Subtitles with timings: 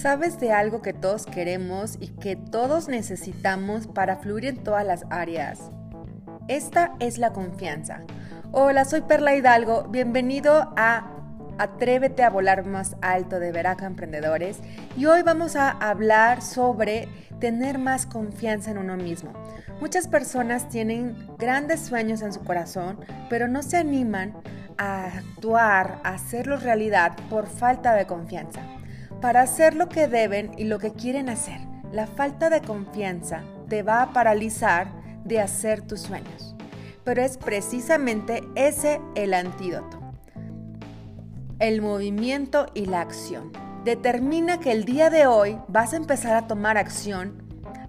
[0.00, 5.04] ¿Sabes de algo que todos queremos y que todos necesitamos para fluir en todas las
[5.10, 5.72] áreas?
[6.46, 8.02] Esta es la confianza.
[8.52, 9.88] Hola, soy Perla Hidalgo.
[9.88, 11.10] Bienvenido a
[11.58, 14.60] Atrévete a volar más alto de Veraca Emprendedores
[14.96, 17.08] y hoy vamos a hablar sobre
[17.40, 19.32] tener más confianza en uno mismo.
[19.80, 24.34] Muchas personas tienen grandes sueños en su corazón, pero no se animan
[24.76, 28.60] a actuar, a hacerlos realidad por falta de confianza.
[29.20, 31.60] Para hacer lo que deben y lo que quieren hacer,
[31.92, 34.92] la falta de confianza te va a paralizar
[35.24, 36.54] de hacer tus sueños.
[37.04, 39.98] Pero es precisamente ese el antídoto
[41.58, 43.52] el movimiento y la acción.
[43.84, 47.42] Determina que el día de hoy vas a empezar a tomar acción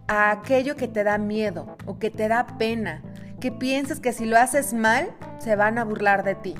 [0.07, 3.03] a aquello que te da miedo o que te da pena,
[3.39, 6.55] que piensas que si lo haces mal se van a burlar de ti.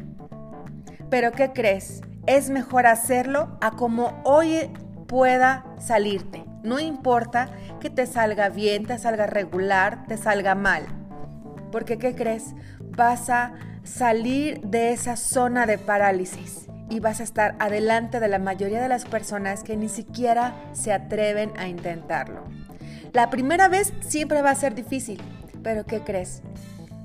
[1.09, 2.01] Pero ¿qué crees?
[2.27, 4.69] Es mejor hacerlo a como hoy
[5.07, 6.45] pueda salirte.
[6.63, 7.49] No importa
[7.79, 10.83] que te salga bien, te salga regular, te salga mal.
[11.71, 12.53] Porque ¿qué crees?
[12.79, 18.39] Vas a salir de esa zona de parálisis y vas a estar adelante de la
[18.39, 22.43] mayoría de las personas que ni siquiera se atreven a intentarlo.
[23.13, 25.21] La primera vez siempre va a ser difícil,
[25.63, 26.41] pero ¿qué crees?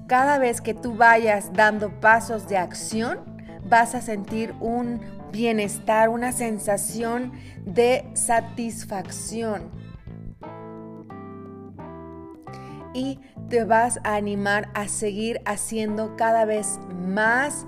[0.06, 3.33] Cada vez que tú vayas dando pasos de acción,
[3.74, 5.00] vas a sentir un
[5.32, 7.32] bienestar, una sensación
[7.66, 9.68] de satisfacción.
[12.94, 17.66] Y te vas a animar a seguir haciendo cada vez más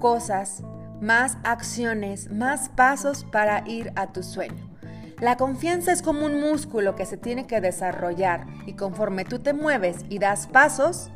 [0.00, 0.64] cosas
[1.00, 4.76] más acciones, más pasos para ir a tu sueño.
[5.20, 9.52] La confianza es como un músculo que se tiene que desarrollar y conforme tú te
[9.52, 11.10] mueves y das pasos,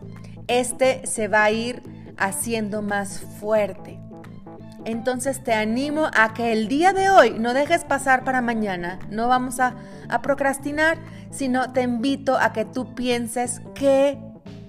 [0.47, 1.83] este se va a ir
[2.19, 3.99] haciendo más fuerte.
[4.89, 9.29] Entonces te animo a que el día de hoy no dejes pasar para mañana, no
[9.29, 9.75] vamos a,
[10.23, 10.97] procrastinar,
[11.31, 14.19] sino te invito a que tú pienses qué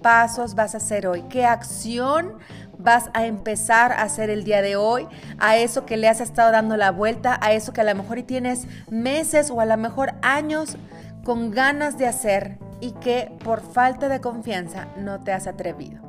[0.02, 2.34] pasos vas a hacer hoy, qué acción
[2.78, 5.08] vas a empezar a hacer el día de hoy,
[5.38, 8.22] a eso que le has estado dando la vuelta, a eso que a lo mejor
[8.24, 10.76] tienes meses o a lo mejor años
[11.24, 16.09] con ganas de hacer y que por falta de confianza no te has atrevido.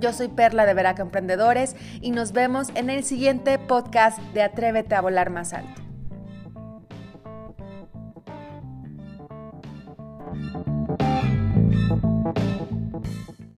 [0.00, 4.94] Yo soy Perla de Veraca Emprendedores y nos vemos en el siguiente podcast de Atrévete
[4.94, 5.82] a volar más alto.